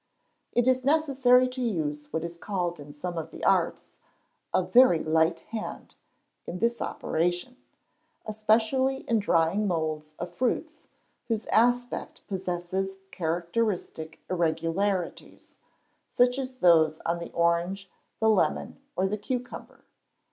It 0.51 0.67
is 0.67 0.83
necessary 0.83 1.47
to 1.49 1.61
use 1.61 2.11
what 2.11 2.23
is 2.23 2.35
called 2.35 2.79
in 2.79 2.91
some 2.91 3.19
of 3.19 3.29
the 3.29 3.43
arts 3.45 3.89
"a 4.51 4.63
very 4.63 5.03
light 5.03 5.41
hand" 5.51 5.93
in 6.47 6.57
this 6.57 6.81
operation, 6.81 7.57
especially 8.25 9.01
in 9.07 9.19
drying 9.19 9.67
moulds 9.67 10.15
of 10.17 10.33
fruits 10.33 10.85
whose 11.27 11.45
aspect 11.51 12.25
possesses 12.25 12.97
characteristic 13.11 14.19
irregularities 14.27 15.57
such 16.09 16.39
as 16.39 16.53
those 16.53 16.99
on 17.01 17.19
the 17.19 17.31
orange, 17.33 17.87
the 18.19 18.27
lemon, 18.27 18.79
or 18.95 19.07
the 19.07 19.19
cucumber. 19.19 19.83